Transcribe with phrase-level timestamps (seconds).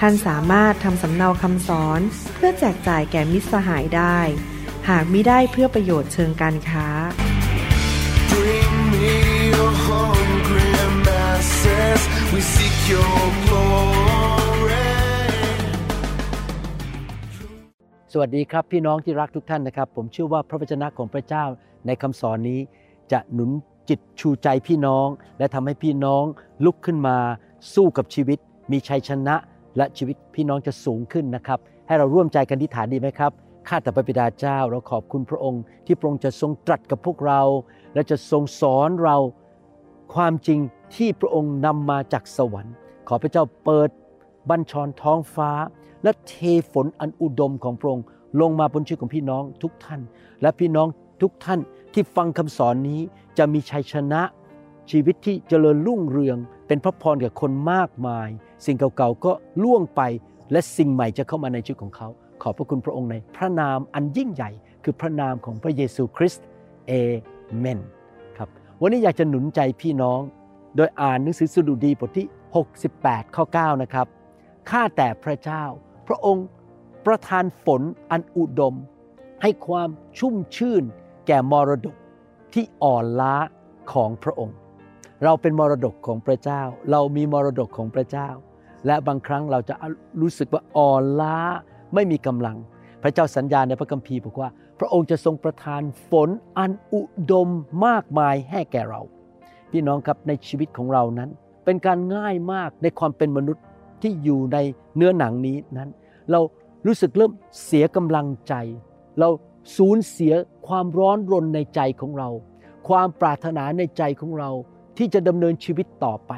[0.00, 2.00] ท่านสามารถทำสำเนาคำสอน
[2.34, 4.18] เพื่อแจกจ่ายแก่มิตรสหายได้
[4.88, 6.86] หากมิได้เพื่อประโยชน์เชิงการค้า
[18.12, 21.44] สวัสดีครับพี่น้องที่รักทุกท่านนะครับ ผมเชื่อว่าพระวจนะของพระเจ้า
[21.86, 22.60] ในคำสอนนี้
[23.12, 23.50] จะหนุน
[23.88, 26.24] จิตชูใจพี่น้อง และทำให้พี่น้อง
[26.64, 27.16] ลุกขึ้นมา
[27.74, 28.38] สู้กับชีวิต
[28.72, 29.36] มีชัยชนะ
[29.76, 33.32] และชีวิตพี่น้องจะสูงขึ้นนะครับ ให้เราร่วมใจกันที่ฐานดีไหมครับ
[33.68, 37.40] ข้าแต่พระบิดาเจ้าเราขอบคุณพระองค์ ที่พระองค์จะทรงตรัสกับพวกเรา
[37.94, 39.16] และจะทรงสอนเรา
[40.14, 40.58] ความจริง
[40.94, 42.74] ที่พระองค์นำมาจากสวรรค์
[43.08, 43.88] ขอพระเจ้าเปิด
[44.50, 45.50] บัญชรท้องฟ้า
[46.02, 46.34] และเท
[46.72, 48.04] ฝนอันอุดมของพระองค์
[48.40, 50.00] ลงมาบนชีวิตของพี่น้องทุกท่าน
[50.42, 50.88] และพี่น้อง
[51.22, 51.60] ทุกท่าน
[51.92, 53.00] ที่ฟังคำสอนนี้
[53.38, 54.22] จะมีชัยชนะ
[54.90, 58.28] ชีวิตที่เจริญรุ่งเรือง เป็นพระพรกับคนมากมาย
[58.66, 60.02] สิ่งเก่าๆก็ล่วงไป
[60.52, 62.08] และสิ่งใหม่จะเข้ามาในชีวิตของเขา
[62.42, 64.50] ขอบพระคุณพระองค์ในพระนามอันยิ่งใหญ่
[64.84, 66.44] คือพระนามของพระเยซูคริสต์
[66.86, 66.92] เอ
[67.58, 67.80] เมน
[68.36, 68.48] ครับ
[68.80, 70.20] วันนี้อยากจะหนุนใจพี่น้อง
[70.76, 72.26] โดยอ่านหนังสือสดุดีบทที่
[72.82, 74.06] 68 ข้อ 9 นะครับ
[74.70, 75.64] ข้าแต่พระเจ้า
[76.08, 76.46] พระองค์
[77.06, 78.74] ประทานฝนอันอุดม
[79.42, 80.84] ให้ความชุ่มชื่น
[81.26, 81.96] แก่มรดก
[82.52, 83.36] ที่อ่อนล้า
[83.92, 84.56] ของพระองค์
[85.24, 88.28] เราเป็นมรดกของพระเจ้า เรามีมรดกของพระเจ้า
[88.86, 89.74] และบางครั้งเราจะ
[90.20, 91.38] รู้สึกว่าอ่อนล้า
[91.94, 92.56] ไม่มีกำลัง
[93.02, 96.28] พระเจ้าสัญญาในพระคัมภีร์บอกว่า พระองค์จะทรงประทานฝน
[96.58, 97.48] อันอุดม
[97.86, 99.02] มากมายให้แก่เรา
[99.70, 101.30] พี่น้องครับในชีวิตของเรานั้น
[101.64, 103.64] เป็นการง่ายมากในความเป็นมนุษย์
[104.02, 104.58] ที่อยู่ใน
[104.96, 105.90] เนื้อหนังนี้นั้น
[106.30, 106.40] เรา
[106.86, 107.32] รู้สึกเริ่ม
[107.64, 108.54] เสียกำลังใจ
[109.20, 109.28] เรา
[109.76, 110.32] สูญเสีย
[110.68, 112.28] ความร้อนรนในใจของเรา
[112.88, 114.50] ความปรารถนาในใจของเรา
[114.98, 116.32] ที่จะดำเนินชีวิตต่อไป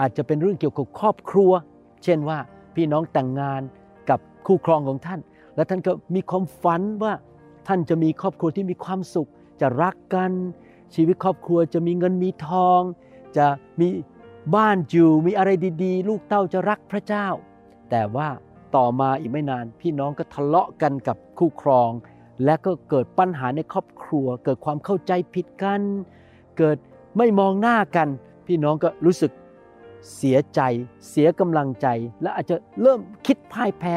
[0.00, 1.52] อาจจะเป็นเรื่องเกี่ยวกับครอบครัว
[2.04, 2.38] เช่นว่า
[2.74, 3.62] พี่น้องแต่งงาน
[4.10, 5.20] กับคู่ครองของท่าน
[5.54, 7.12] และท่านก็มีความฝันว่า
[7.68, 9.28] ท่านจะมีครอบครัวที่มีความสุข
[9.60, 10.30] จะรักกัน
[10.94, 12.80] ชีวิตครอบครัวจะมีเงินมีทอง
[13.36, 13.46] จะ
[13.80, 13.88] มี
[14.54, 15.50] บ้านอยู่มีอะไร
[15.84, 17.26] ดีๆ ลูกเต้าจะรักพระเจ้า
[17.90, 18.28] แต่ว่า
[18.76, 21.90] ต่อมาอีกไม่นานพี่น้องก็ทะเลาะกันกับคู่ครอง
[22.44, 25.80] และก็เกิดปัญหาในครอบครัว เกิดความเข้าใจผิดกัน
[26.58, 26.78] เกิด
[27.18, 28.08] ไม่มองหน้ากัน
[28.46, 29.32] พี่น้องก็รู้สึก
[30.16, 30.60] เสียใจ
[31.08, 31.86] เสียกำลังใจ
[32.22, 33.96] และอาจจะเริ่มคิดพ่ายแพ้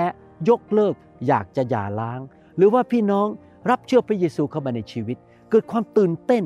[0.50, 0.96] ยกเลิก
[1.28, 2.20] อยากจะหย่าร้าง
[2.58, 3.28] หรือว่าพี่น้อง
[3.70, 5.18] รับเชื่อพระเยซูเข้ามาในชีวิต
[5.50, 6.44] เกิดความตื่นเต้น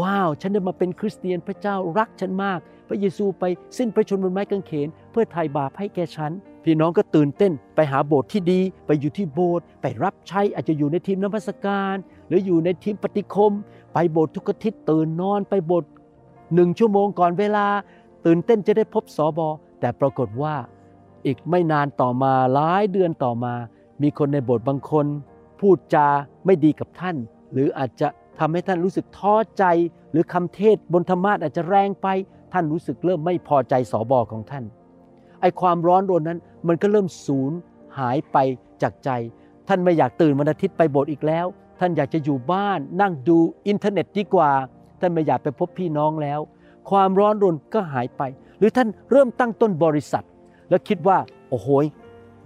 [0.00, 2.58] ว้าว ฉันได้มาเป็นคริสเตียนพระเจ้ารักฉันมาก
[2.88, 3.44] พระเยซูไป
[3.78, 6.32] สิ้นพระชนม์บนไม้กางเขน เพื่อไถ่บาปให้แก่ฉัน
[6.64, 11.94] พี่น้องก็ตื่นเต้น ไปหาโบสถ์ที่ดี ไปอยู่ที่โบสถ์ไปรับใช้อาจจะอยู่ในทีมนมัสการ
[12.28, 13.52] หรืออยู่ในทีมปฏิคม
[13.92, 15.90] ไปโบสถ์ทุกอาทิตย์ตื่นนอน ไปโบสถ์
[16.54, 17.66] หนึ่งชั่วโมงก่อนเวลา
[18.24, 19.48] ตื่นเต้นจะได้พบสอบอ
[19.80, 20.54] แต่ปรากฏว่า
[21.26, 23.54] อีกไม่นานต่อมาหลายเดือนต่อมา
[24.02, 25.06] มีคนในโบสถ์บางคน
[25.60, 26.08] พูดจา
[26.46, 27.16] ไม่ดีกับท่าน
[27.52, 29.64] หรืออาจจะทำให้ท่านรู้สึกท้อใจ
[30.10, 32.06] หรือคำเทศบนธรรมาอาจจะแรงไป
[32.52, 34.64] ท่านรู้สึกเริ่มไม่พอใจสอบอของท่าน
[35.40, 36.38] ไอความร้อนรนนั้น
[36.68, 37.52] มันก็เริ่มสูญ
[37.98, 38.36] หายไป
[38.82, 39.10] จากใจ
[39.68, 41.46] ท่านไม่อยากตื่นวันอาทิตย์ไปโบสถ์อีกแล้ว
[41.80, 44.50] ท่านอยากจะอยู่บ้านนั่งดูอินเทอร์เน็ตดีกว่า
[45.04, 46.40] ท่านไม่อยากไปพบพี่น้องแล้ว
[46.90, 48.22] ความร้อนรนก็หายไป
[48.58, 50.24] หรือท่านเริ่มตั้งต้นบริษัท
[50.68, 51.68] แล้วคิดว่า โอ้โห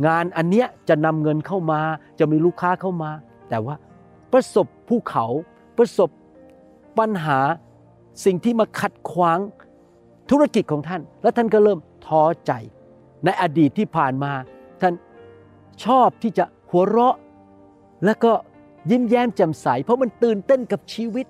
[0.07, 1.81] งานอันเนี้ยจะนำเงินเข้ามา
[2.19, 3.11] จะมีลูกค้าเข้ามา
[3.49, 3.75] แต่ว่า
[4.33, 5.27] ประสบภูเขา
[5.77, 6.11] ประสบ
[6.99, 7.39] ปัญหา
[8.25, 9.39] สิ่งที่มาขัดขวาง
[10.31, 12.53] ธุรกิจของท่าน แล้วท่านก็เริ่มท้อใจ
[13.25, 14.33] ในอดีตที่ผ่านมา
[14.81, 14.95] ท่าน
[15.85, 17.17] ชอบที่จะหัวเราะ
[18.05, 18.33] แล้วก็
[18.91, 21.27] ยิ้มแย้มแจ่มใส เพราะมันตื่นเต้นกับชีวิต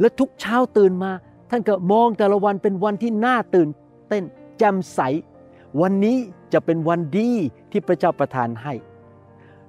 [0.00, 1.12] และทุกเช้าตื่นมา
[1.50, 3.68] ท่านก็มองแต่ละวันเป็นวันที่น่าตื่น
[4.08, 4.24] เต้น
[4.58, 5.00] แจ่มใส
[5.80, 6.16] วันนี้
[6.52, 7.30] จะเป็นวันดี
[7.70, 8.74] ที่พระเจ้าประทานให้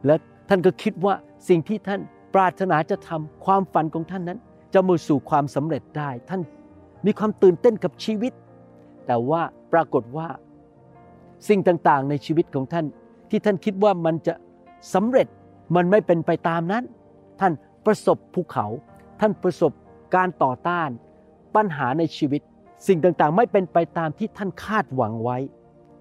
[0.06, 0.16] และ
[0.50, 1.14] ท่านก็คิดว่า
[1.50, 2.02] สิ่งที่ท่าน
[2.34, 4.40] ปรารถนาจะทำความฝันของท่านนั้น
[4.74, 6.42] จะมาสู่ความสำเร็จได้ ท่าน
[7.06, 8.34] มีความตื่นเต้นกับชีวิต
[9.08, 9.42] แต่ว่า
[9.74, 10.28] ปรากฏว่า
[11.48, 12.86] สิ่งต่างๆในชีวิตของท่าน
[13.30, 14.34] ที่ท่านคิดว่ามันจะ
[14.94, 15.28] สำเร็จ
[15.76, 16.84] มันไม่เป็นไปตามนั้น
[17.42, 17.54] ท่าน
[17.86, 18.66] ประสบภูเขา
[19.22, 19.72] ท่านประสบ
[20.16, 20.90] การต่อต้าน
[21.56, 22.42] ปัญหาในชีวิต
[22.88, 25.38] สิ่งต่างๆ ไม่เป็นไปตามที่ท่านคาดหวังไว้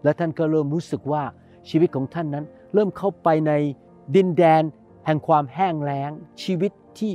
[0.03, 1.23] และท่านก็เริ่มรู้สึกว่า
[1.69, 2.45] ชีวิตของท่านนั้น
[2.75, 3.53] เริ่มเข้าไปใน
[4.17, 4.63] ดินแดน
[5.07, 6.11] แห่งความแห้งแล้ง
[6.43, 7.13] ชีวิตที่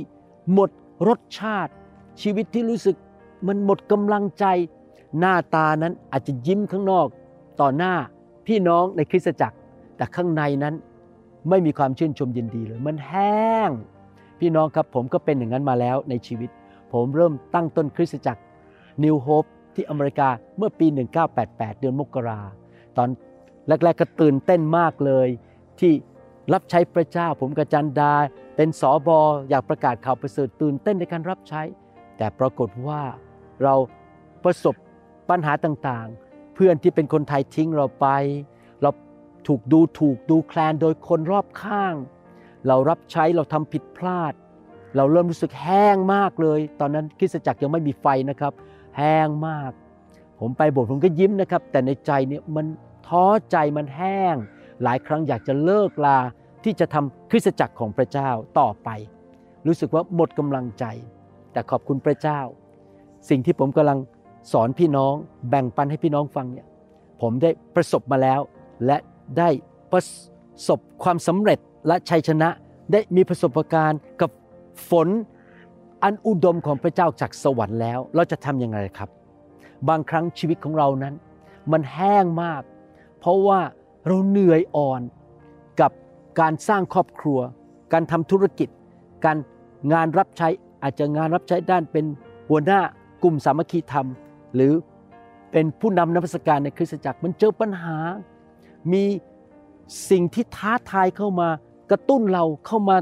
[0.52, 0.70] หมด
[1.08, 1.72] รสชาติ
[2.22, 2.96] ชีวิตที่รู้สึก
[3.46, 4.44] มันหมดกำลังใจ
[5.18, 7.06] หน้าตานั้นอาจจะยิ้มข้างนอก
[7.60, 7.94] ต่อหน้า
[8.46, 9.56] พี่น้องในคริสตจักร
[9.96, 10.74] แต่ข้างในนั้น
[11.48, 13.70] ไม่มีความชื่นชมยินดีเลย มันแห้ง
[14.40, 16.50] พี่น้องครับผมก็เป็นอย่างนั้นมาแล้วในชีวิต
[16.92, 18.42] ผมเริ่มตั้งต้นคริสตจักร
[19.04, 20.86] New Hope ที่อเมริกาเมื่อปี
[21.32, 22.40] 1988 เดือนมกรา
[22.96, 23.08] ตอน
[23.68, 25.28] แรกๆก็ตื่นเต้นมากเลย
[25.80, 25.92] ที่
[26.52, 28.12] รับใช้พระเจ้า ผมกับจันดา
[28.56, 31.62] เป็นสอบออยากประกาศข่าวประเสริฐตื่นเต้นในการรับใช้
[32.16, 33.02] แต่ปรากฏว่า
[33.62, 33.74] เรา
[34.44, 34.74] ประสบ
[35.30, 38.06] ปัญหาต่างๆ เพื่อนที่เป็นคนไทยทิ้งเราไป
[38.82, 38.90] เรา
[39.46, 41.94] ถูกดูถูกดูแคลนโดยคนรอบข้าง
[42.66, 44.32] เรารับใช้เราทำผิดพลาด
[44.96, 48.52] เราเริ่มรู้สึกแห้งมากเลย ตอนนั้นคริสตจักรยังไม่มีไฟนะครับ
[48.98, 49.72] แห้งมาก
[50.40, 52.66] ผมไปโบสถ์ผมก็ยิ้มนะครับ แต่ในใจเนี่ยมัน
[53.06, 54.36] ท้อใจมันแห้ง
[54.82, 56.18] หลายครั้งอยากจะเลิกลา
[56.64, 58.88] ที่จะทำคริสตจักรของพระเจ้าต่อไป
[59.66, 60.84] รู้สึกว่าหมดกำลังใจ
[61.52, 62.40] แต่ขอบคุณพระเจ้า
[63.28, 63.98] สิ่งที่ผมกำลัง
[64.52, 65.14] สอนพี่น้อง
[65.50, 66.66] แบ่งปันให้พี่น้องฟังเนี่ย
[67.20, 68.40] ผมได้ประสบมาแล้ว
[68.86, 68.96] และ
[69.38, 69.48] ได้
[69.92, 70.02] ประ
[70.68, 72.48] สบความสำเร็จและชัยชนะ
[72.92, 74.30] ได้มีประสบการณ์กับ
[74.88, 75.08] ฝน
[76.02, 79.10] อันอุดมของพระเจ้าจากสวรรค์แล้ว เราจะทำยังไงครับ
[79.88, 81.14] บางครั้งชีวิตของเรานั้น
[81.72, 82.62] มันแห้งมาก
[83.18, 83.60] เพราะว่า
[84.06, 85.00] เราเหนื่อยอ่อน
[85.80, 85.92] กับ
[86.40, 87.38] การสร้างครอบครัว
[87.92, 88.68] การทำธุรกิจ
[89.24, 89.38] การ
[89.92, 90.48] งานรับใช้
[90.82, 92.04] อาจจะงานรับใช้ด้านเป็น
[92.48, 92.80] หัวหน้า
[93.22, 94.06] กลุ่มสามัคคีธรรม
[94.54, 94.72] หรือ
[95.52, 97.96] เป็นผู้นำนมัสการในคริสตจักรมันเจอปัญหา
[98.92, 99.04] มี
[100.10, 101.48] สิ่งที่ท้าทายเข้ามา
[101.90, 102.96] กระตุ้นเราเข้ามา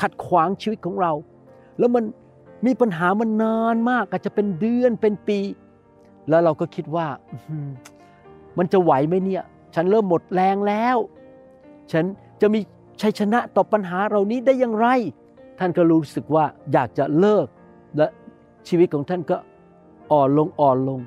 [0.00, 1.12] ขัดขวางชีวิตของเรา
[1.78, 2.04] แล้วมัน
[2.66, 5.38] มีปัญหามันนานมากอาจจะเป็นเดือนเป็นปี
[6.28, 7.06] แล้วเราก็คิดว่า
[8.58, 9.44] มันจะไหวไหมเนี่ย
[9.74, 10.96] ฉันเริ่มหมดแรงแล้ว
[11.92, 12.04] ฉัน
[12.40, 12.60] จะมี
[13.02, 14.86] ชัยชนะต่อปัญหาเหล่านี้ได้อย่างไร
[15.58, 17.46] ท่านก็รู้สึกว่าอยากจะเลิก
[17.96, 18.06] และ
[18.68, 19.36] ชีวิตของท่านก็
[20.12, 21.00] อ่อนลงอ่อนลง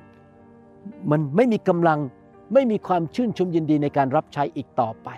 [1.11, 1.99] มันไม่มีกำลัง
[2.53, 5.09] ไม่มีความชื่นชมยินดีในการรับใช้อีกต่อไป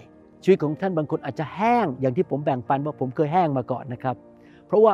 [0.43, 4.15] ชีวิตของท่านบางคนอาจจะแห้งอย่างที่ผมแบ่งปันว่าผมเคยแห้งมาก่อนนะครับ
[4.65, 4.93] เพราะว่า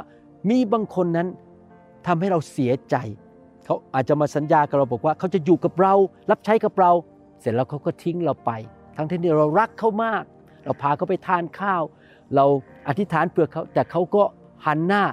[0.50, 1.28] มีบางคนนั้น
[2.08, 2.96] ทำให้เราเสียใจ
[3.66, 5.94] เขาอาจจะมาสัญญากับเราบอกว่า เขาจะอยู่กับเรา
[6.32, 6.92] รับใช้กับเรา
[7.42, 8.52] เสร็จแล้วเขาก็ทิ้งเราไป
[8.96, 10.24] ทั้งที่เรารักเขามาก
[10.64, 11.84] เราพาเขาไปทานข้าว
[12.36, 12.46] เรา
[12.88, 14.24] อธิษฐานเพื่อเขาแต่เขาก็
[14.66, 15.04] หันหน้า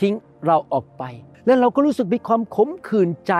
[0.00, 0.14] ทิ้ง
[0.46, 1.04] เราออกไป
[1.46, 3.34] แล้วเราก็รู้สึกมีความขมขื่นใจ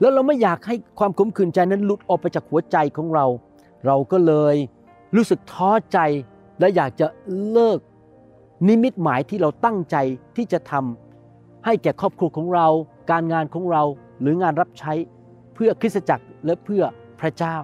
[0.00, 3.26] แล้วเราไม่อยากให้ความขมขื่นใจนั้นหลุดออกไปจากหัวใจของเรา
[3.86, 4.56] เราก็เลย
[5.14, 5.98] รู้สึกท้อใจ
[6.60, 7.06] และอยากจะ
[7.50, 7.78] เลิก
[8.68, 9.96] นิมิตหมายที่เราตั้งใจ
[10.36, 12.66] ที่จะทำให้แก่ครอบครัวของเรา
[13.10, 13.82] การงานของเรา
[14.20, 14.92] หรืองานรับใช้
[15.54, 16.82] เพื่อคริสตจักรและเพื่อ
[17.20, 17.56] พระเจ้า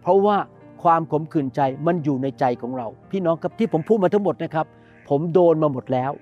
[0.00, 0.36] เพราะว่า
[0.82, 4.66] ความขมขื่นใจมันอยู่ในใจของเรา พี่น้องครับที่ผมพูดมาทั้งหมดนะครับ
[5.08, 6.12] ผมโดนมาหมดแล้ว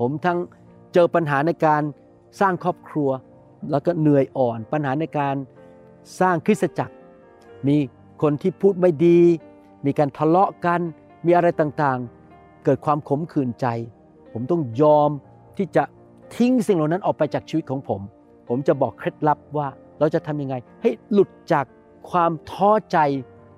[0.00, 0.38] ผมทั้ง
[0.94, 1.82] เจอปัญหาในการ
[2.40, 3.10] สร้างครอบครัว
[3.70, 5.36] แล้วก็เหนื่อยอ่อนปัญหาในการ
[6.20, 6.94] สร้างคริสตจักร
[7.66, 7.76] มี
[8.22, 9.18] คนที่พูดไม่ดี
[9.84, 10.80] มีการทะเลาะกัน
[11.26, 13.66] มีอะไรต่างๆ เกิดความขมขื่นใจ
[14.32, 15.10] ผมต้องยอม
[15.56, 15.82] ที่จะ
[16.36, 18.00] ทิ้งสิ่งเหล่านั้นออกไปจากชีวิตของผม
[18.48, 19.68] ผมจะบอกเคล็ดลับว่า
[19.98, 21.64] เราจะทำยังไง ให้หลุดจาก
[22.10, 22.98] ความท้อใจ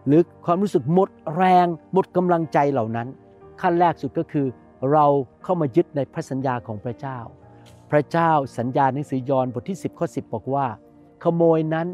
[0.06, 3.08] หรือความรู้สึกหมดแรง หมดกำลังใจเหล่านั้น
[3.60, 4.46] ขั้นแรกสุดก็คือ
[4.92, 5.06] เรา
[5.42, 7.18] เข้ามายึดในพระสัญญาของพระเจ้า
[7.90, 10.66] พระเจ้าสัญญาในหนังสือยอห์นบทที่ 10ข้อ10 บอกว่า
[11.22, 11.86] ขโมยนั้น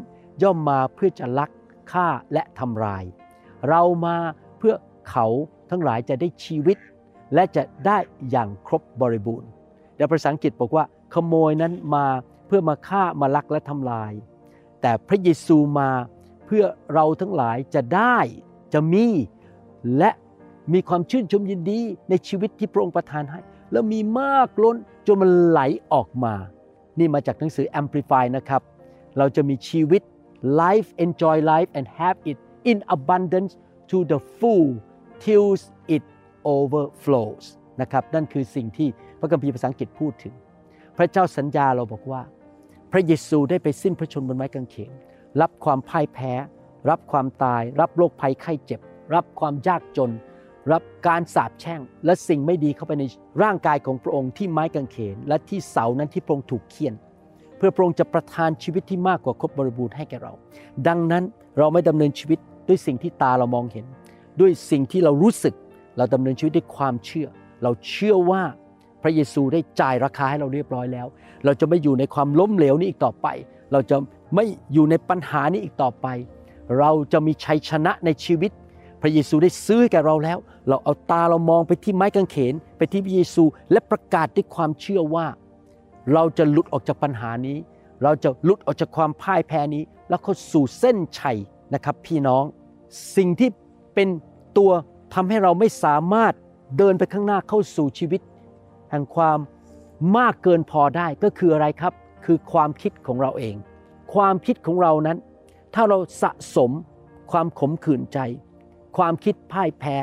[0.43, 1.51] ย่อมมาเพื่อจะลัก
[1.93, 3.05] ฆ่าและทำลาย
[3.69, 4.17] เรามา
[4.59, 4.75] เพื่อ
[5.09, 5.27] เขา
[5.71, 6.79] ทั้งหลายจะได้ชีวิต
[7.35, 7.99] และจะได้
[8.31, 9.49] อย่างครบบริบูรณ์
[9.97, 12.07] ในภาษาอังกฤษบอกว่าขโมยนั้นมา
[12.47, 14.13] เพื่อมาฆ่ามาลักและทำลาย
[14.81, 15.91] แต่พระเยซูมา
[16.47, 18.19] เพื่อเราทั้งหลายจะได้
[18.73, 19.07] จะมี
[19.99, 20.11] และ
[20.73, 23.41] มีความชื่นชมยินดีในชีวิตที่พระองค์ประทานให้
[23.73, 25.61] แล้วมีมากล้นจนมันไหล
[25.93, 26.35] ออกมา
[26.99, 28.63] นี่มาจากหนังสือ Amplify นะครับ
[29.19, 30.03] เราจะมีชีวิต
[30.63, 32.39] life enjoy life and have it
[32.71, 33.53] in abundance
[33.91, 34.69] to the full
[35.25, 35.49] till
[35.95, 36.05] it
[36.57, 37.45] overflows
[37.81, 38.89] นะครับนั่นคือสิ่งที่
[39.21, 40.35] พระคัมภีร์ภาษาอังกฤษพูดถึง
[40.97, 42.23] พระเจ้าสัญญาเราบอกว่า
[42.93, 44.93] พระเยซูได้ไปสิ้นพระชนม์บนไม้กางเขน
[45.41, 46.33] รับความพ่ายแพ้
[46.91, 48.81] รับความตาย รับโรคภัยไข้เจ็บ
[49.15, 50.11] รับความยากจน
[50.73, 53.05] รับการสาปแช่ง และสิ่งไม่ดีเข้าไปใน
[53.43, 56.95] ร่างกายของพระองค์ที่ไม้กางเขน และที่เสานั้นที่พระองค์ถูกเคี่ยน
[57.57, 60.33] เพื่อพระองค์จะประทานชีวิตที่มากกว่าครบบริบูรณ์ให้แก่เรา
[60.89, 61.25] ดังนั้น
[61.59, 63.87] เราไม่ดำเนินชีวิต ด้วยสิ่งที่ตาเรามองเห็น
[64.41, 65.55] ด้วยสิ่งที่เรารู้สึก
[65.97, 67.29] เราดำเนินชีวิตด้วยความเชื่อ
[67.63, 68.43] เราเชื่อว่า
[69.03, 71.07] พระเยซูได้จ่ายราคาให้เราเรียบร้อยแล้ว
[71.45, 73.27] เราจะไม่อยู่ในความล้มเหลวนี้อีกต่อไป
[73.73, 73.97] เราจะ
[74.35, 76.07] ไม่อยู่ในปัญหานี้อีกต่อไป
[76.79, 78.51] เราจะมีชัยชนะในชีวิต
[79.03, 85.27] พระเยซูได้ซื้อให้แก่เราแล้ว เราเอาตาเรามองไปที่ไม้กางเขน ไปที่พระเยซูและประกาศด้วยความเชื่อว่า
[86.13, 87.59] เราจะหลุดออกจากปัญหานี้
[88.03, 91.39] เราจะหลุดออกจากความพ่ายแพ้นี้ แล้วเข้าสู่เส้นชัย
[91.75, 92.45] นะครับพี่น้อง
[93.17, 93.51] สิ่งที่
[93.95, 94.09] เป็น
[94.59, 94.71] ตัว
[95.15, 96.33] ทำให้เราไม่สามารถ
[96.79, 98.21] เดินไปข้างหน้าเข้าสู่ชีวิต
[98.91, 99.39] แห่งความ
[100.17, 101.93] มากเกินพอได้ก็คืออะไรครับ
[102.25, 103.57] คือความคิดของเราเอง
[104.15, 105.19] ความคิดของเรานั้น
[105.75, 106.71] ถ้าเราสะสม
[107.33, 108.19] ความขมขื่นใจ
[108.97, 109.97] ความคิดพ่ายแพ้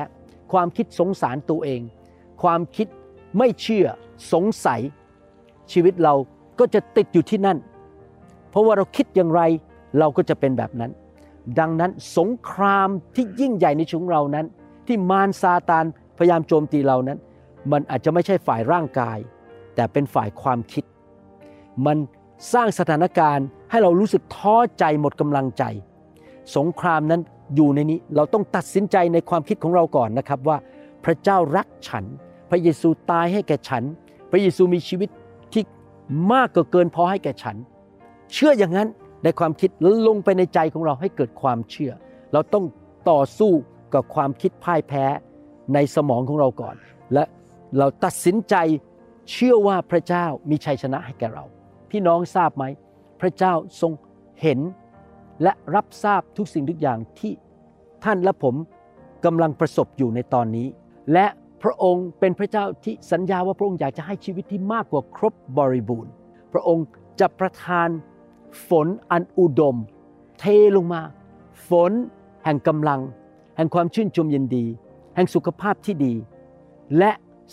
[0.52, 1.82] ความคิดสงสารตัวเอง
[2.44, 2.88] ความคิด
[3.38, 3.88] ไม่เชื่อ
[4.34, 4.82] สงสัย
[5.72, 6.14] ชีวิตเรา
[6.60, 7.58] ก็จะติดอยู่ที่นั่น
[8.50, 9.42] เพราะว่าเราคิดอย่างไร
[10.00, 10.92] เราก็จะเป็นแบบนั้น
[11.60, 14.46] ดังนั้นสงครามที่ยิ่งใหญ่ในชีวิตของเรานั้น
[14.88, 15.86] ที่มารซาตาน
[16.18, 17.20] พยายามโจมตีเรานั้น
[17.72, 19.18] มันอาจจะไม่ใช่ฝ่ายร่างกาย
[19.76, 20.84] แต่เป็นฝ่ายความคิด
[21.86, 21.98] มัน
[22.54, 25.64] สร้างสถานการณ์ให้เรารู้สึกท้อใจหมดกำลังใจ
[26.56, 27.22] สงครามนั้น
[27.56, 30.58] อยู่ในนี้เราต้องตัดสินใจในความคิดของเราก่อนนะครับว่า
[31.06, 32.06] พระเจ้ารักฉัน
[32.50, 33.84] พระเยซูตายให้แก่ฉัน
[34.32, 35.10] พระเยซูมีชีวิต
[35.54, 35.64] ที่
[36.32, 37.56] มากกเกินพอให้แก่ฉัน
[38.34, 38.88] เชื่ออย่างนั้น
[39.24, 41.94] ในความคิดแล้วลงไปในใจของเราให้เกิดความเชื่อ
[42.34, 42.66] เราต้อง
[43.10, 43.52] ต่อสู้
[43.94, 45.06] กับความคิดพ่ายแพ้
[45.74, 46.76] ในสมองของเราก่อน
[47.14, 47.24] และ
[47.78, 48.56] เราตัดสินใจ
[49.32, 51.44] เชื่อว่าพระเจ้ามีชัยชนะให้แก่เรา
[51.90, 52.64] พี่น้องทราบไหม
[53.22, 53.92] พระเจ้าทรง
[54.42, 54.60] เห็น
[55.44, 57.34] และรับทราบทุกสิ่งทุกอย่างที่
[58.04, 58.56] ท่านและผม
[59.26, 60.68] กำลังประสบอยู่ในตอนนี้
[61.14, 61.26] และ
[61.64, 66.12] พระองค์เป็นพระเจ้าที่สัญญาว่าพระองค์อยากจะให้ชีวิตที่มากกว่าครบบริบูรณ์
[66.54, 66.86] พระองค์
[67.20, 67.90] จะประทาน
[68.70, 69.76] ฝนอันอุดม
[70.40, 71.02] เทลงมา
[71.70, 71.92] ฝน
[72.44, 73.00] แห่งกำลัง
[73.56, 74.66] แห่งความชื่นชมยินดี
[75.16, 76.14] แห่งสุขภาพที่ดี
[76.98, 77.12] และ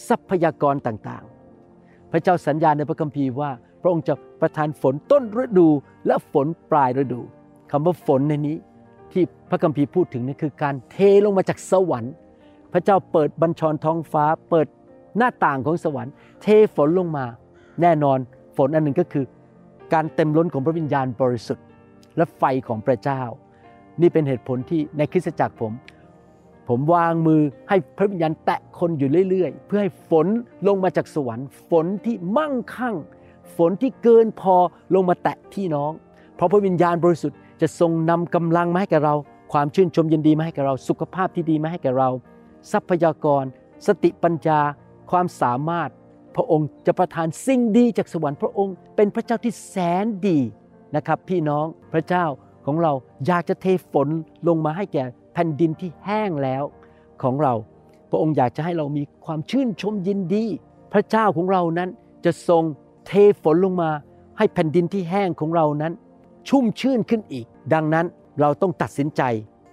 [0.09, 3.51] ทรัพยากรต่างๆ พระเจ้าสัญญาในพระคัมภีร์ว่า
[3.83, 5.69] พระองค์จะประทานฝนต้นฤดู
[6.07, 7.21] และฝนปลายฤดู
[7.71, 8.57] คำว่าฝนในนี้
[9.13, 12.15] ที่พระคัมภีร์พูดถึงนี่คือการเทลงมาจากสวรรค์
[12.73, 14.67] พระเจ้าเปิดบัญชรท้องฟ้า เปิด
[15.17, 16.13] หน้าต่างของสวรรค์
[16.43, 17.25] เทฝนลงมา
[17.83, 18.19] แน่นอน
[18.57, 19.25] ฝนอันหนึ่งก็คือ
[19.93, 21.65] การเต็มล้นของพระวิญญาณบริสุทธิ์
[22.17, 23.23] และไฟของพระเจ้า
[24.01, 25.73] นี่เป็นเหตุผลที่ในคริสตจักรผม
[26.69, 30.27] ผมวางมือให้พระวิญญาณแตะคนอยู่เรื่อย ๆ เพื่อให้ฝน
[30.69, 32.97] ลงมาจากสวรรค์ ฝนที่มั่งคั่ง
[33.57, 34.55] ฝนที่เกินพอ
[34.95, 35.93] ลงมาแตะพี่น้อง
[36.37, 39.15] เพราะพระวิญญาณบริสุทธิ์จะทรงนำกำลังมาให้แก่เรา
[39.53, 42.09] ความชื่นชมยินดีมาให้แก่เรา สุขภาพที่ดีมาให้แก่เรา
[42.73, 43.45] ทรัพยากร
[43.87, 44.61] สติปัญญา
[45.11, 45.91] ความสามารถ
[46.39, 50.39] พระองค์จะประทานสิ่งดีจากสวรรค์พระองค์ เป็นพระเจ้าที่แสนดี
[50.97, 52.25] นะครับ พี่น้องพระเจ้า
[52.67, 52.93] ของเรา
[53.27, 54.09] อยากจะเทฝน
[54.49, 55.05] ลงมาให้แก่
[55.35, 56.63] แผ่นดินที่แห้งแล้ว
[57.23, 57.55] ของเรา
[58.11, 60.45] พระองค์อยากจะให้เรามีความชื่นชมยินดี
[60.93, 61.89] พระเจ้าของเรานั้น
[62.25, 62.63] จะทรง
[63.07, 63.91] เทฝนลงมา
[64.39, 65.93] ให้แผ่นดินที่แห้งของเรานั้น
[66.49, 68.07] ชุ่มชื่นขึ้นอีก ดังนั้น
[68.41, 69.23] เราต้องตัดสินใจ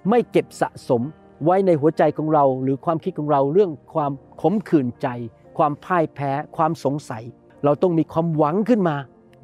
[0.09, 1.01] ไม่เก็บสะสม
[1.45, 5.07] ไว้ในหัวใจของเรา หรือความคิดของเราเรื่องความขมขื่นใจ
[5.57, 7.23] ความพ่ายแพ้ความสงสัย
[7.63, 8.95] เราต้องมีความหวังขึ้นมา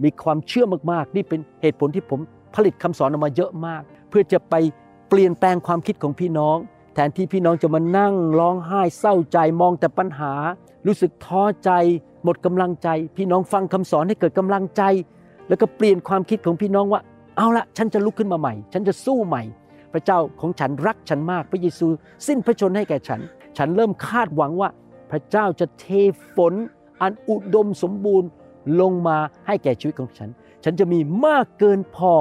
[0.03, 2.19] มีความเชื่อมากๆ นี่เป็นเหตุผลที่ผม
[2.55, 4.55] ผลิตคำสอนออกมาเยอะมาก เพื่อจะไป
[5.09, 6.57] เปลี่ยนแปลงความคิดของพี่น้อง
[6.93, 10.33] แทนที่พี่น้องจะมานั่งร้องไห้เศร้าใจมองแต่ปัญหา
[10.87, 11.71] รู้สึกท้อใจ
[12.23, 12.87] หมดกำลังใจ
[13.17, 14.83] พี่น้องฟังคำสอนให้เกิดกำลังใจ
[15.47, 17.01] แล้วก็เปลี่ยนความคิดของพี่น้องว่า
[17.37, 19.43] เอาละฉันจะลุกขึ้นมาใหม่ ฉันจะสู้ใหม่
[19.93, 21.87] พระเจ้าของฉันรักฉันมากพระเยซู
[22.27, 23.21] สิ้นพระชนให้แก่ฉัน
[23.57, 24.69] ฉันเริ่มคาดหวังว่า
[25.11, 25.85] พระเจ้าจะเท
[26.35, 26.53] ฝน
[27.01, 28.29] อันอุดมสมบูรณ์
[28.81, 30.29] ลงมาให้แก่ชีวิตของฉัน
[30.63, 32.13] ฉันจะมีมากเกินพอ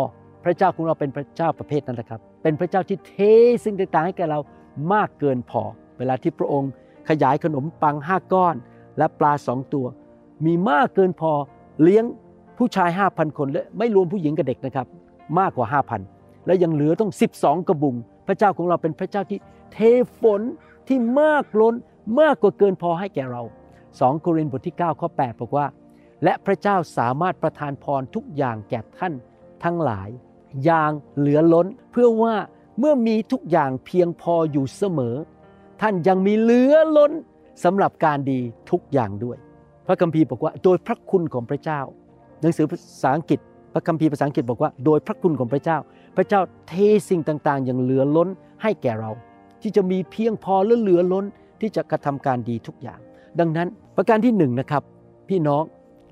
[0.44, 3.14] พระเจ้าของเราเป็นพระเจ้าประเภทนั้นนะครับ เป็นพระเจ้าที่เท
[3.64, 4.38] สิ่งต่างๆให้แก่เรา
[4.92, 5.62] มากเกินพอ
[5.99, 6.70] เวลาที่พระองค์
[7.09, 8.54] ขยายขนมปังห้าก้อน
[8.99, 9.87] และปลาสองตัว
[10.47, 11.32] มีมากเกินพอ
[11.82, 12.04] เลี้ยง
[12.59, 14.87] ผู้ชาย5,000คนและไม่รวมผู้หญิงกับเด็กนะครับ
[15.38, 15.66] มากกว่า
[16.06, 17.94] 5,000และยังเหลือต้อง 12 กระบุง
[18.26, 19.38] พระเจ้าของเราเป็นพระเจ้าที่
[19.73, 19.78] เท
[20.20, 20.42] ฝน
[20.88, 21.75] ที่มากล้น
[22.19, 23.43] มากกว่าเกินพอให้แก่เรา
[23.83, 25.67] 2 โครินธ์บทที่9ข้อ8บอกว่า
[26.25, 29.12] และพระเจ้าสามารถประทานพรทุกอย่างแก่ท่าน
[29.64, 30.09] ทั้งหลาย
[30.64, 32.35] อย่างเหลือล้นเพื่อว่า
[32.79, 35.17] เมื่อมีทุกอย่างเพียงพออยู่เสมอ
[35.81, 37.12] ท่านยังมีเหลือล้น
[37.64, 38.40] สำหรับการดี
[38.71, 39.37] ทุกอย่างด้วย
[39.87, 41.81] พระคัมภีร์บอกว่าโดยพระคุณของพระเจ้า
[42.40, 43.40] หนังสือภาษาอังกฤษ
[43.73, 45.79] พระคัมภีร์ภาษาอังกฤษบอกว่าโดยพระคุณของพระเจ้า
[46.17, 46.73] พระเจ้าเท
[47.09, 48.29] สิ่งต่างๆ อย่างเหลือล้น
[48.62, 49.11] ให้แก่เรา
[49.62, 51.25] ที่จะมีเพียงพอและเหลือล้น
[51.61, 53.00] ที่จะกระทำการดีทุกอย่าง
[53.40, 54.83] ดังนั้นประการที่หนึ่งนะครับ
[55.29, 55.62] พี่น้อง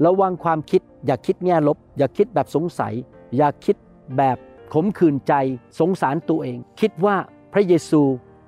[0.06, 2.94] ระวังความคิด อย่าคิดแง่ลบ อย่าคิดแบบสงสัย
[3.36, 3.76] อย่าคิด
[4.16, 4.36] แบบ
[4.72, 5.34] ขมขื่นใจ
[5.80, 7.16] สงสารตัวเอง คิดว่า
[7.52, 8.02] พระเยซู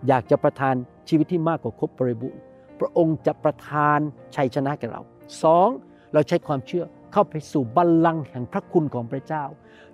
[0.08, 0.74] อยากจะประทาน
[1.08, 2.40] ชีวิตที่มากกว่าครบบริบูรณ์
[2.80, 3.98] พระองค์จะประทาน
[4.36, 5.02] ชัยชนะแก่เรา
[5.42, 5.68] สอง
[6.12, 9.44] เราใช้ความเชื่อเข้าไปสู่บัลลังก์แห่งพระคุณของพระเจ้า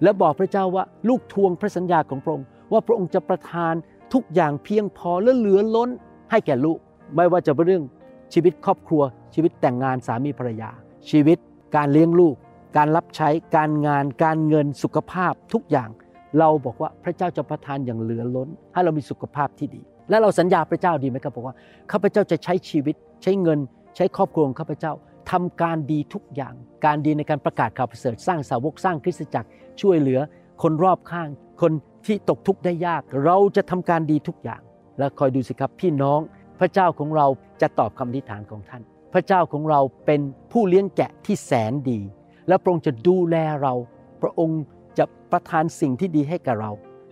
[0.02, 3.74] และบอกพระเจ้าว่าลูกทวงพระสัญญาของพระองค์ ว่าพระองค์จะประทาน
[4.12, 5.90] ทุกอย่างเพียงพอและเหลือล้น
[6.30, 6.78] ให้แก่ลูก
[7.14, 7.84] ไม่ว่าจะเป็นเรื่อง
[8.32, 9.02] ชีวิตครอบครัว
[9.34, 10.70] ชีวิตแต่งงานสามีภรรยา
[11.10, 11.38] ชีวิต
[11.76, 12.34] การเลี้ยงลูก
[12.76, 15.90] การรับใช้การงาน การเงินสุขภาพทุกอย่าง
[16.38, 21.54] เราบอกว่าพระเจ้าจะประทานอย่างเหลือล้น ให้เรามีสุขภาพที่ดี และเราสัญญาพระเจ้าดีไหมครับบอกว่า
[21.92, 23.58] ข้าพเจ้าจะใช้ชีวิต ใช้เงิน
[23.96, 24.92] ใช้ครอบครัวของข้าพเจ้า
[25.30, 29.48] ทำการดีทุกอย่าง การดีในการประกาศข่าวประเสริฐสร้างสาวกสร้างคริสตจักร
[29.80, 30.20] ช่วยเหลือ
[30.62, 31.28] คนรอบข้าง
[31.62, 31.72] คน
[32.06, 34.62] ที่ตกทุกข์ได้ยาก เราจะทำการดีทุกอย่าง
[34.98, 36.20] และคอยดูสิครับพี่น้อง
[36.60, 37.26] พระเจ้าของเรา
[37.60, 38.82] จะตอบคำอธิษฐานของท่าน
[39.14, 40.20] พระเจ้าของเราเป็น
[40.52, 42.00] ผู้เลี้ยงแกะที่แสนดี
[42.48, 43.74] และพระองค์จะดูแลเรา
[44.22, 44.62] พระองค์
[44.98, 46.70] จะประทานสิ่งที่ดีให้กับเรา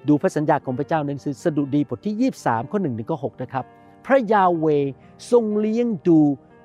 [0.08, 3.64] ดูพระสัญญาของพระเจ้าในสือสดุดีบทที่ 23 ข้อ1ถึงข้อ6นะครับ
[4.06, 4.66] พระยาเว
[5.30, 6.18] ทรงเลี้ยงดู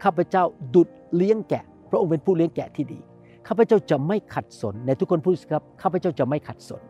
[0.03, 0.43] ข้าพเจ้า
[0.75, 2.99] ดุดเลี้ยงแกะ พระองค์เป็นผู้เลี้ยงแกะที่ดี
[3.47, 6.81] ข้าพเจ้าจะไม่ขัดสน ในทุกคนพูดสิครับ ข้าพเจ้าจะไม่ขัดสน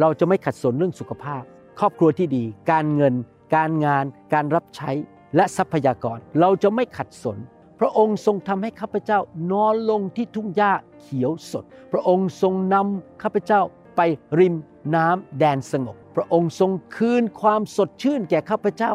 [0.00, 1.42] เราจะไม่ขัดสนเรื่องสุขภาพ
[1.80, 3.14] ครอบครัวที่ดี การเงิน
[3.54, 4.90] การงานการรับใช้
[5.36, 7.38] และทรัพยากร เราจะไม่ขัดสน
[7.80, 9.20] พระองค์ทรงทำให้ข้าพเจ้า
[9.52, 13.60] นอนลงที่ทุ่งหญ้าเขียวสด พระองค์ทรงนำข้าพเจ้า
[13.96, 14.00] ไป
[14.38, 14.54] ริม
[14.94, 18.94] น้ำแดนสงบ พระองค์ทรงคืนความสดชื่นแก่ข้าพเจ้า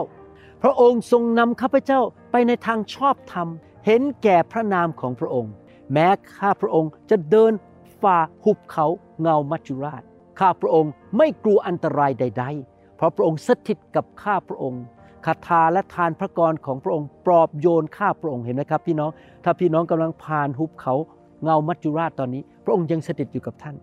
[0.64, 3.48] พระองค์ทรงนำข้าพเจ้าไปในทางชอบธรรม
[3.86, 5.54] เห็นแก่พระนามของพระองค์
[5.92, 7.54] แม้ข้าพระองค์จะเดิน
[8.02, 8.88] ฝ่าหุบเขา
[9.22, 10.04] เงามัจจุราช
[10.40, 12.73] ข้าพระองค์ไม่กลัวอันตรายใด ๆ
[13.04, 14.84] ราะพระองค์สถิตกับข้าพระองค์
[15.26, 19.10] คาถาและทานพระกรของพระองค์ปลอบโยนข้าพระองค์เห็นไหมครับ พี่น้อง
[19.44, 20.96] ถ้าพี่น้องกำลังผ่านหุบเขา
[21.44, 23.76] เงามัจจุราชตอนนี้ พระองค์ยังสถิตอยู่กับท่าน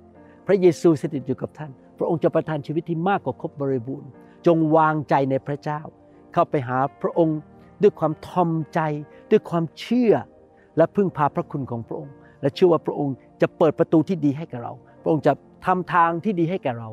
[0.47, 4.09] พระเยซูสถิตอยู่กับท่าน พระองค์จะประทานชีวิตที่มากกว่าครบบริบูรณ์
[4.47, 5.81] จงวางใจในพระเจ้า
[6.33, 7.39] เข้าไปหาพระองค์
[7.83, 8.81] ด้วยความทอมใจ
[9.31, 10.15] ด้วยความเชื่อ
[10.77, 14.73] และพึ่งพาพระคุณของพระองค์ และเชื่อว่าพระองค์จะเปิดประตูที่ดีให้กับเรา
[15.03, 15.33] พระองค์จะ
[15.67, 16.89] ทำทางที่ดีให้แก่เรา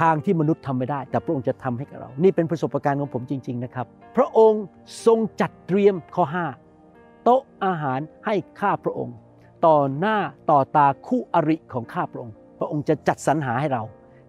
[0.00, 3.86] ทางที่มนุษย์ทำไม่ได้ แต่พระองค์จะทำให้กับเรา นี่เป็นประสบการณ์ของผมจริง ๆนะครับ
[4.16, 4.64] พระองค์
[5.06, 6.24] ทรงจัดเตรียมข้อ
[6.74, 9.14] 5โต๊ะอาหารให้ข้าพระองค์
[9.66, 10.16] ต่อหน้า
[10.50, 13.82] ต่อตาคู่อริของข้าพระองค์ พระองค์จะจัดสรรหาให้เรา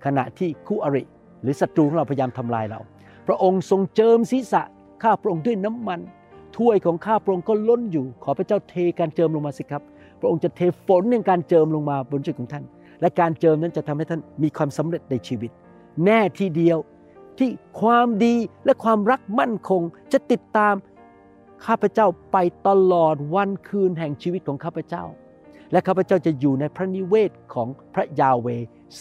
[0.05, 1.03] ขณะที่คู่อริ
[1.41, 2.79] หรือศัตรูของเราพยายามทำลายเรา
[3.27, 4.61] พระองค์ทรงเจิมศีรษะ
[5.03, 5.99] ข้าพระองค์ด้วยน้ำมัน
[6.57, 9.83] ถ้วยของข้าพระองค์ก็ล้นอยู่ ขอพระเจ้าเทการเจิมลงมาสิครับ
[10.19, 12.63] พระองค์จะเทฝนในการเจิมลงมาบนชีวิตของท่าน
[13.01, 15.51] และการเจิมนั้นจะทำให้ท่านมีความสำเร็จในชีวิต
[16.05, 16.77] แน่ทีเดียว
[17.37, 17.49] ที่
[17.81, 19.81] ความดีและความรักมั่นคง
[20.13, 20.75] จะติดตาม
[21.65, 25.03] ข้าพเจ้าไปตลอดวันคืนแห่งชีวิตของข้าพเจ้า
[25.71, 28.47] และข้าพเจ้าจะอยู่ในพระนิเวศของพระยาเว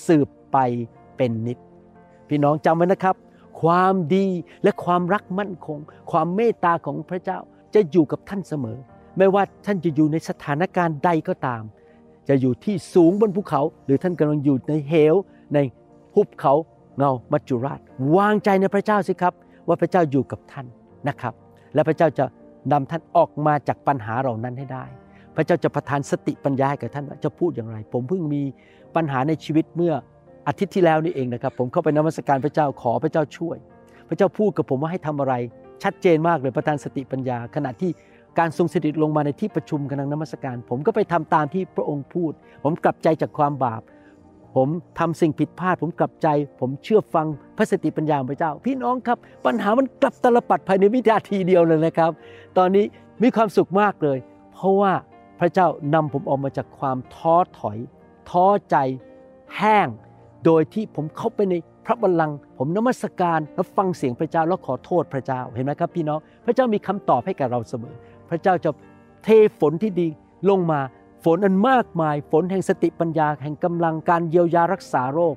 [0.06, 0.56] สืบไป
[1.16, 1.58] เป็นนิจ
[2.28, 3.16] พี่น้องจำไว้นะครับ
[3.62, 4.26] ความดี
[4.62, 5.78] และความรักมั่นคง
[6.10, 7.38] ความเมตตาของพระเจ้า
[7.74, 8.78] จะอยู่กับท่านเสมอ
[9.18, 11.62] ไม่ว่าท่านจะอยู่ในสถานการณ์ใดก็ตาม
[12.28, 15.14] จะอยู่ที่สูงบนภูเขา หรือท่านกำลังอยู่ในเหว
[15.54, 15.58] ใน
[16.14, 16.54] หุบเขา
[16.98, 17.80] เงามัจจุราช
[18.16, 19.32] วางใจในพระเจ้าสิครับ
[19.68, 20.66] ว่าพระเจ้าอยู่กับท่าน
[21.08, 21.34] นะครับ
[21.74, 22.24] และพระเจ้าจะ
[22.72, 24.84] นำท่านออกมาจากปัญหาเหล่านั้นให้ได้
[25.36, 28.42] พระเจ้าจะประทานสติปัญญาให้กับท่านว่าจะพูดอย่างไร ผมเพิ่งมี
[28.96, 29.92] ปัญหาในชีวิตเมื่อ
[30.48, 33.56] อาทิตย์ที่แล้วนี่เองนะครับ ผมเข้าไปนมัสการพระเจ้าขอพระเจ้าช่วย
[34.08, 35.34] พระเจ้าพูดกับผมว่าให้ทำอะไร
[35.82, 37.90] ชัดเจนมากเลยประทานสติปัญญา ขณะที่
[38.38, 42.32] การทรงสถิตลงมาในที่ประชุมกำลังนมัสการ ผมก็ไปทำตามที่พระองค์พูด
[42.64, 43.82] ผมกลับใจจากความบาป
[44.56, 44.68] ผม
[44.98, 46.28] ทำสิ่งผิดพลาด ผมกลับใจ
[46.60, 52.10] ผมเชื่อฟังพระสติปัญญาของพระเจ้า พี่น้องครับ ปัญหามันกลับตลปัดภายในวินาทีเดียวเลยนะครับ
[52.58, 52.84] ตอนนี้
[53.22, 54.18] มีความสุขมากเลย
[54.54, 54.92] เพราะว่า
[55.40, 57.78] พระเจ้านำผมออกมาจากความท้อถอย
[58.30, 58.76] ท้อใจ
[59.56, 59.88] แห้ง
[60.44, 61.54] โดยที่ผมเข้าไปใน
[61.86, 67.94] พระบัลลังก์ผมนมัสการแล้วฟังเสียงพระเจ้าแล้วขอโทษพระเจ้าเห็นไหมครับพี่น้องพระเจ้ามีคำตอบให้กับเราเสมอ
[68.30, 68.70] พระเจ้าจะ
[69.24, 69.28] เท
[69.60, 70.08] ฝนที่ดี
[70.50, 70.80] ลงมา
[71.24, 75.34] ฝนอันมากมาย ฝนแห่งสติปัญญา แห่งกำลังการเยียวยารักษาโรค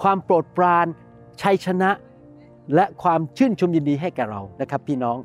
[0.00, 0.86] ความโปรดปราน
[1.42, 1.90] ชัยชนะ
[2.74, 5.18] และความชื่นชมยินดีให้แก่เรานะครับ พี่น้อง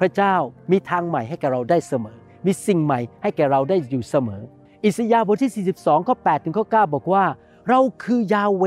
[0.00, 0.34] พระเจ้า
[0.70, 4.42] มีทางใหม่ให้แก่เราได้เสมอ มีสิ่งใหม่ให้แก่เราได้อยู่เสมอ
[4.84, 7.24] อิสยาห์บทที่ 42 ข้อ 8 ถึงข้อ 9 บอกว่า
[7.68, 8.64] เราคือยาเว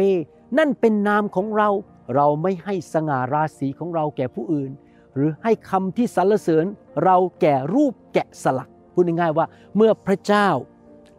[0.58, 1.70] นั่นเป็นนามของเรา
[2.16, 4.72] เราไม่ให้สง่าราศีของเราแก่ผู้อื่น
[5.16, 6.66] หรือให้คำที่สรรเสริญ
[7.04, 10.48] เราแก่รูปแกะสลักพูดง่ายๆว่าเมื่อพระเจ้า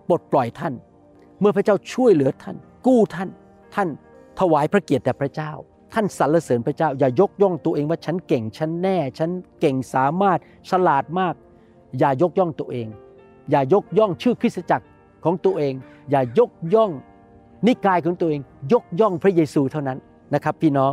[0.09, 0.75] ปลดปล่อยท่าน
[1.41, 2.57] เมื่อพระเจ้าช่วยเหลือท่าน
[2.87, 3.29] กู้ท่าน
[3.75, 3.89] ท่าน
[4.41, 5.53] ถวายพระเกียรติแด่พระเจ้า
[5.93, 9.31] ท่านสรรเสริญพระเจ้า อย่ายกย่องตัวเองว่าฉันเก่งฉันแน่ ฉัน
[9.61, 10.39] เก่งสามารถ
[10.71, 11.35] ฉลาดมาก
[11.99, 12.87] อย่ายกย่องตัวเอง
[13.51, 14.87] อย่ายกย่องชื่อคริสตจักร
[15.25, 15.75] ของตัวเอง
[16.11, 16.91] อย่ายกย่อง
[17.67, 18.41] นิกายของตัวเอง
[18.73, 19.99] ยกย่องพระเยซูเท่านั้น
[20.35, 20.93] นะครับ พี่น้อง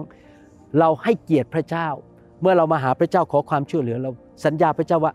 [0.79, 1.87] เราให้เกียรติพระเจ้า
[2.43, 4.11] เมื่อเรามาหาพระเจ้าขอความช่วยเหลือเรา
[4.45, 5.13] สัญญาพระเจ้าว่า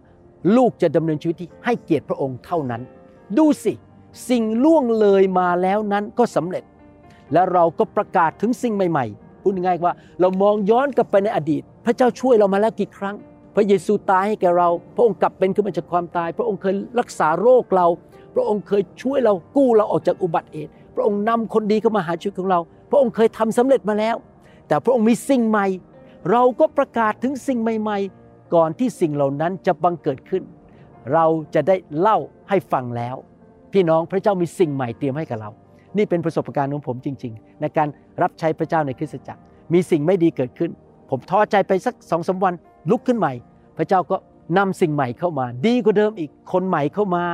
[0.57, 2.83] ลูกจะดำเนินชีวิตที่ให้เกียรติพระองค์เท่านั้น
[3.39, 3.73] ดูสิ
[4.29, 6.65] สิ่งล่วงเลยมาแล้วนั้นก็สำเร็จ
[7.33, 13.17] และเราก็ประกาศถึงสิ่งใหม่ๆพูดง่ายๆว่า เรามองย้อนกลับไปในอดีต พระเจ้าช่วยเรามาแล้วกี่ครั้ง
[13.55, 17.87] พระเยซูตายให้แก่เรา พระองค์กลับเป็นขึ้นมาจากความตาย พระองค์เคยรักษาโรคเรา
[18.35, 22.59] พระองค์เคยช่วยเรากู้เราออกจากอุบัติเหตุพระองค์นำคนดีเข้ามาหาชีวิตของเรา
[22.91, 24.17] พระองค์เคยทำสำเร็จมาแล้ว
[24.69, 25.67] แต่พระองค์มีสิ่งใหม่
[26.31, 30.43] เราก็ประกาศถึงสิ่งใหม่ๆ ก่อนที่สิ่งเหล่านั้นจะบังเกิดขึ้น
[31.13, 33.17] เราจะได้เล่าให้ฟังแล้ว
[33.73, 35.51] พี่น้องพระเจ้ามีสิ่งใหม่เตรียมให้กับเรา
[35.97, 37.89] นี่เป็นประสบการณ์ของผมจริง ๆ ในการ
[38.23, 39.41] รับใช้พระเจ้าในคริสตจักร
[39.73, 40.71] มีสิ่งไม่ดีเกิดขึ้น
[41.11, 42.55] ผมท้อใจไปสักสองสาวัน
[42.91, 43.33] ลุกขึ้นใหม่
[43.79, 44.17] พระเจ้าก็
[44.59, 47.25] นำสิ่งใหม่เข้ามา ดีกว่าเดิมอีกคนใหม่เข้ามา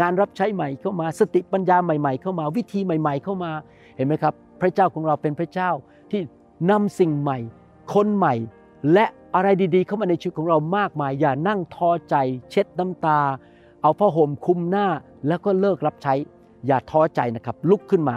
[0.00, 3.50] งานรับใช้ใหม่เข้ามา สติปัญญาใหม่ ๆ เข้ามา วิธีใหม่ ๆ เข้ามา
[3.96, 5.70] เห็นไหมครับ พระเจ้าของเราเป็นพระเจ้า
[6.10, 6.20] ที่
[6.70, 7.38] นำสิ่งใหม่
[7.94, 8.34] คนใหม่
[8.92, 12.14] และอะไรดีๆ เข้ามาในชีวิตของเรามากมาย อย่านั่งท้อใจ
[12.50, 13.20] เช็ดน้ำตา
[13.82, 14.86] เอาผ้าห่มคุมหน้า
[15.26, 16.14] แล้วก็เลิกรับใช้
[16.66, 18.16] อย่าท้อใจนะครับลุกขึ้นมา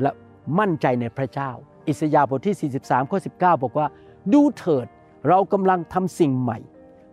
[0.00, 0.10] และ
[0.58, 1.50] มั่นใจในพระเจ้า
[1.88, 3.86] อิสยาห์บทที่ 43 ข้อ 19 บอกว่า
[4.32, 4.86] ดูเถิด
[5.28, 6.58] เรากำลังทำสิ่งใหม่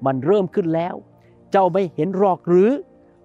[0.06, 0.95] มันเริ่มขึ้นแล้ว
[1.51, 2.69] เจ้าไม่เห็นหรอกหรือ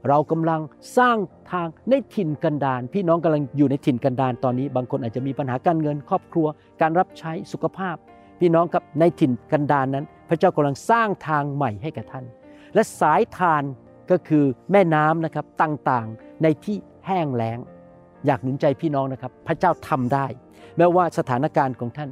[0.09, 0.61] เรากำลัง
[0.98, 1.16] สร้าง
[1.52, 6.46] ทางในถิ่นกันดารพี่น้องกำลังอยู่ในถิ่นกันดารตอนนี้ บางคนอาจจะมีปัญหาการเงิน ครอบครัว
[6.81, 7.96] การรับใช้สุขภาพ
[8.40, 12.25] พี่น้องครับในถิ่นกันดารนั้น พระเจ้ากำลังสร้างทางใหม่ให้กับท่าน
[12.75, 13.62] และสายทาน
[14.11, 17.59] ก็คือแม่น้ำนะครับต่างๆในที่แห้งแล้ง
[18.27, 20.27] อยากหนุนใจพี่น้องนะครับ พระเจ้าทำได้
[20.77, 22.11] แม้ว่าสถานการณ์ของท่าน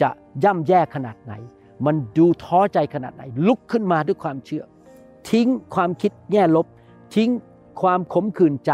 [0.00, 0.08] จะ
[0.44, 1.34] ย่ำแย่ขนาดไหน
[1.86, 4.64] มันดูท้อใจขนาดไหน ลุกขึ้นมาด้วยความเชื่อ
[5.30, 6.66] ทิ้งความคิดแง่ลบ
[7.16, 7.30] ทิ้ง
[7.82, 8.72] ความขมขื่นใจ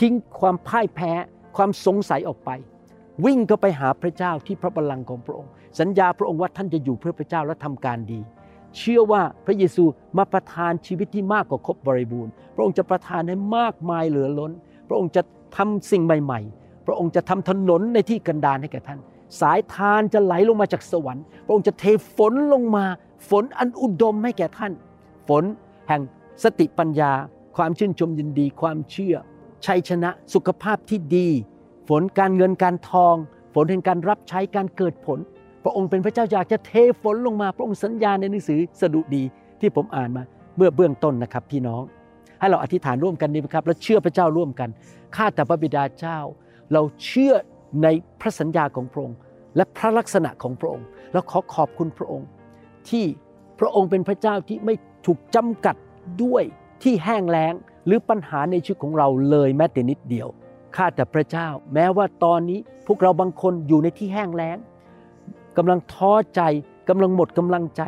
[0.00, 1.12] ทิ้งความพ่ายแพ้
[1.56, 2.50] ความสงสัยออกไป
[3.24, 8.20] วิ่งเข้าไปหาพระเจ้าที่พระบัลลังก์ของพระองค์ สัญญาพระองค์ว่าท่านจะอยู่เพื่อพระเจ้าและทำการดี
[8.78, 9.84] เชื่อว่าพระเยซู
[10.18, 14.52] มาประทานชีวิตที่มากกว่าครบบริบูรณ์ พระองค์จะประทานให้มากมายเหลือล้น
[14.88, 15.22] พระองค์จะ
[15.56, 18.98] ทำสิ่งใหม่ ๆ พระองค์จะทำถนนในที่กันดารให้แก่ท่าน
[19.40, 21.84] สายทานจะไหลลงมาจากสวรรค์ พระองค์จะเท
[22.16, 22.84] ฝนลงมา
[23.30, 24.72] ฝนอันอุดมให้แก่ท่าน
[25.28, 25.44] ฝน
[25.88, 26.02] แห่ง
[26.44, 27.12] สติปัญญา
[27.56, 29.14] ความชื่นชมยินดี ความเชื่อ
[29.66, 31.28] ชัยชนะ สุขภาพที่ดี
[31.88, 33.14] ฝนการเงินการทอง
[33.54, 35.18] ฝนแห่งการรับใช้การเกิดผล
[35.64, 36.72] พระองค์เป็นพระเจ้าอยากจะเท
[37.02, 39.22] ฝนลงมา พระองค์สัญญาในหนังสือสดุดี
[39.60, 40.22] ที่ผมอ่านมา
[40.56, 41.82] เมื่อเบื้องต้นนะครับพี่น้อง
[42.40, 44.68] ให้เราอธิษฐานร่วมกันดีไหมครับ และเชื่อพระเจ้าร่วมกัน
[45.16, 46.18] ข้าแต่พระบิดาเจ้า
[46.72, 47.32] เราเชื่อ
[47.82, 47.88] ใน
[48.20, 49.16] พระสัญญาของพระองค์
[49.56, 52.28] และพระลักษณะของพระองค์ แล้วขอขอบคุณพระองค์
[52.88, 53.04] ที่
[53.60, 54.74] พระองค์เป็นพระเจ้าที่ไม่
[55.06, 55.76] ถูกจำกัด
[56.22, 56.42] ด้วย
[56.82, 57.54] ที่แห้งแล้ง
[57.86, 60.28] หรือปัญหาในชีวิตของเราเลยแม้แต่นิดเดียว
[60.76, 64.56] ข้าแต่พระเจ้า แม้ว่าตอนนี้พวกเราบางคนอยู่ในที่แห้งแล้ง
[65.56, 66.40] กำลังท้อใจ
[66.88, 67.82] กำลังหมดกำลังใจ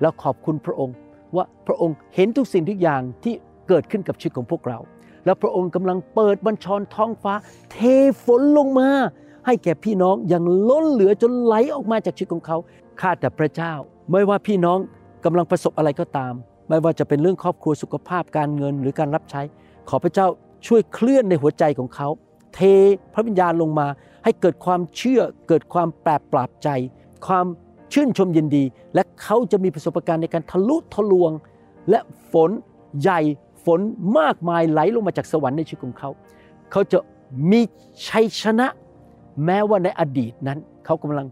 [0.00, 0.94] แล้วขอบคุณพระองค์
[1.36, 3.34] ว่าพระองค์เห็นทุกสิ่งทุกอย่างที่
[3.68, 4.78] เกิดขึ้นกับชีวิตของพวกเรา
[5.24, 7.34] แล้วพระองค์กำลังเปิดบัญชรท้องฟ้า
[7.72, 7.76] เท
[8.24, 8.88] ฝนลงมา
[9.46, 12.56] ให้แก่พี่น้องอย่างล้นเหลือจนไหลออกมาจากชีวิตของเขา
[13.00, 13.72] ข้าแต่พระเจ้า
[14.10, 14.78] ไม่ว่าพี่น้อง
[15.24, 16.34] กำลังประสบอะไรก็ตาม
[16.68, 19.42] ไม่ว่าจะเป็นเรื่องครอบครัวสุขภาพการเงินหรือการรับใช้
[19.88, 20.26] ขอพระเจ้า
[20.66, 22.08] ช่วยเคลื่อนในหัวใจของเขา
[22.54, 22.60] เท
[23.14, 23.86] พระวิญญาณลงมา
[24.24, 26.68] ให้เกิดความเชื่อเกิดความแปรปราบใจ
[27.26, 27.46] ความ
[27.92, 31.32] ชื่นชมยินดี และเขาจะมีประสบการณ์ในการทะลุทะลวง
[31.90, 32.00] และ
[32.32, 32.50] ฝน
[33.00, 33.20] ใหญ่
[33.64, 33.80] ฝน
[34.18, 36.10] มากมายไหลลงมาจากสวรรค์ในชีวิตของเขา
[36.72, 36.98] เขาจะ
[37.50, 37.60] มี
[38.08, 38.66] ชัยชนะ
[39.44, 41.26] แม้ว่าในอดีตนั้น เขากำลัง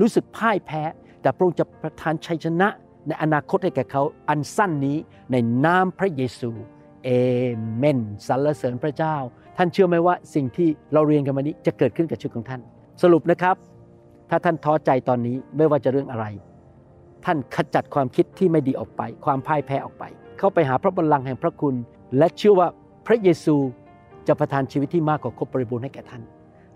[0.00, 0.82] รู้สึกพ่ายแพ้
[1.20, 2.68] แต่พระองค์จะประทานชัยชนะ
[3.06, 4.96] ในอนาคตให้แก่เขาอันสั้นนี้
[5.32, 6.50] ในนามพระเยซู
[7.04, 7.10] เอ
[7.76, 9.16] เมนสรรเสริญพระเจ้า
[9.56, 12.60] ท่านเชื่อไหมว่าสิ่งที่เราเรียนกันวันนี้จะเกิดขึ้นกับชีวิตของท่าน
[13.02, 13.56] สรุปนะครับ
[14.34, 16.26] ถ้าท่านท้อใจตอนนี้ไม่ว่าจะเรื่องอะไร
[17.24, 20.04] ท่านขจัดความคิดที่ไม่ดีออกไป ความพ่ายแพ้ออกไป
[20.38, 21.74] เข้าไปหาพระบัลลังก์แห่งพระคุณ
[22.18, 22.68] และเชื่อว่า
[23.06, 23.56] พระเยซู
[24.28, 26.22] จะประทานชีวิตที่มากกว่าครบบริบูรณ์ให้แก่ท่าน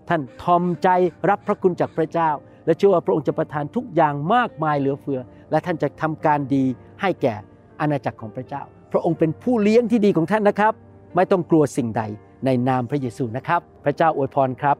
[0.09, 0.87] ท่านทอมใจ
[1.29, 2.29] รับพระคุณจากพระเจ้า
[2.65, 5.19] และเชื่อว่าพระองค์จะประทานทุกอย่างมากมายเหลือเฟือ
[5.51, 6.63] และท่านจะทำการดี
[7.01, 7.35] ให้แก่
[7.79, 10.73] อาณาจักรของพระเจ้า พระองค์เป็นผู้เลี้ยงที่ดีของท่านนะครับ
[11.15, 12.03] ไม่ต้องกลัวสิ่งใด
[12.45, 14.77] ในนามพระเยซูนะครับ พระเจ้าอวยพรครับ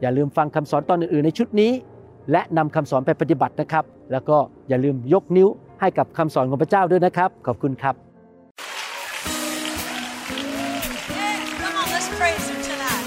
[0.00, 1.72] อย่าลืมฟังคำสอนตอนอื่นๆในชุดนี้
[2.30, 4.36] และนำคำสอนไปปฏิบัตินะครับ แล้วก็
[4.68, 5.48] อย่าลืมยกนิ้ว
[5.80, 7.94] ให้กับคำสอนของพระเจ้าด้วยนะครับ ขอบคุณครับ
[11.18, 13.06] Yeah, come on, let's praise him tonight.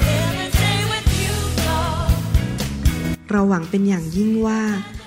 [0.00, 1.34] Every day with you,
[1.68, 2.12] Lord.
[3.30, 4.60] เราหวังเป็นอย่างยิ่งว่า